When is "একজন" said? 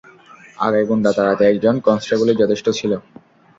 1.47-1.75